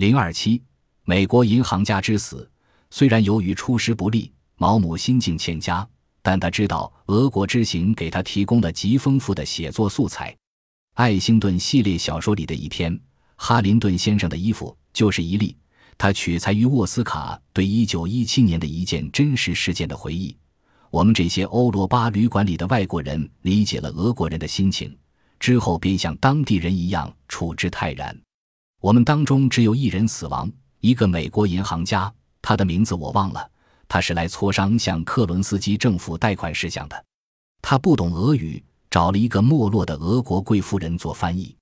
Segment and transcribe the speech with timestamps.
[0.00, 0.62] 零二七，
[1.04, 2.50] 美国银行家之死。
[2.90, 5.86] 虽然由于出师不利，毛姆心境欠佳，
[6.22, 10.34] 但他知道俄国之行给他提供了极丰富的写作素材。
[10.94, 12.96] 爱星顿系列小说里的一篇
[13.36, 15.54] 《哈林顿先生的衣服》就是一例。
[15.98, 20.34] 他取材于沃斯卡对一九一七年的一件真实事件的回忆。
[20.90, 24.96] 我们这些欧罗巴旅馆里的外国人理解了俄国人的心情，
[25.38, 28.18] 之后便像当地人一样处之泰然。
[28.80, 30.50] 我们当中只有一人死亡，
[30.80, 32.10] 一个美国银行家，
[32.40, 33.50] 他的名字我忘了。
[33.86, 37.04] 他是来磋商向克伦斯基政府贷款事项的。
[37.60, 41.54] 他不懂俄语，找了一个没落的俄国贵妇人做翻译。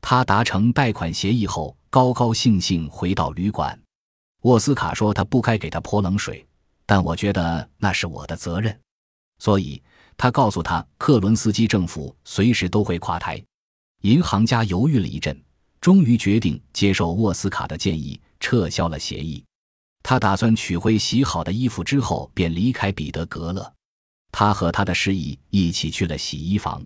[0.00, 3.78] 他达成贷款协议后，高高兴兴回到旅馆。
[4.42, 6.44] 沃斯卡说他不该给他泼冷水，
[6.84, 8.76] 但我觉得那是我的责任，
[9.38, 9.80] 所以
[10.16, 13.40] 他告诉他克伦斯基政府随时都会垮台。
[14.00, 15.40] 银行家犹豫了一阵。
[15.86, 19.44] 终于决定接受沃斯卡的建议，撤销了协议。
[20.02, 23.72] 他打算取回洗好的衣服之后，便离开彼得格勒。
[24.32, 26.84] 他和他的示意一起去了洗衣房。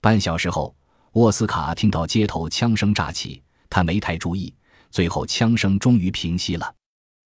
[0.00, 0.74] 半小时后，
[1.12, 4.54] 沃斯卡听到街头枪声炸起，他没太注意。
[4.90, 6.74] 最后，枪声终于平息了。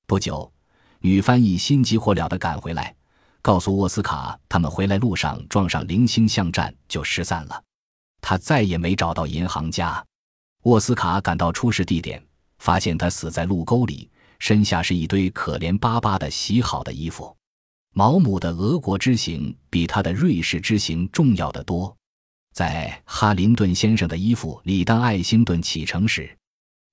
[0.08, 0.52] 不久，
[0.98, 2.96] 女翻译心急火燎地赶回来，
[3.44, 7.64] 告诉沃斯卡，他们回来路上撞上零星巷战，就失散了。
[8.20, 10.04] 他再也没找到银行家。
[10.64, 12.24] 沃斯卡赶到出事地点，
[12.60, 17.36] 发现他死在路沟里，身下是一堆可怜巴巴的洗好的衣服。
[17.94, 21.96] 毛姆的俄国之行比他的瑞士之行重要的多。
[22.54, 26.36] 在哈林顿先生的衣服里，当爱辛顿启程时，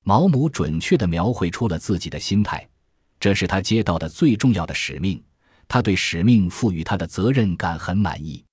[0.02, 2.66] 毛姆准确地描绘出了自己的心态。
[3.20, 5.22] 这是他接到的最重要的使命，
[5.68, 8.44] 他对使命赋予他的责任感很满意。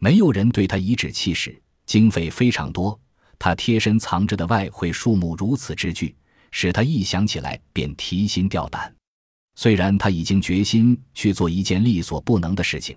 [0.00, 2.98] 没有人对他颐指气使，经费非常多。
[3.38, 6.14] 他贴身藏着的外汇数目如此之巨，
[6.50, 8.94] 使他一想起来便提心吊胆。
[9.54, 12.96] 虽然他已经决心去做一件力所不能的事情，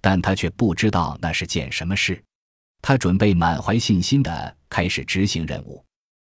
[0.00, 2.22] 但他却不知道那是件什么事。
[2.82, 5.84] 他准备满怀信心地开始执行任务。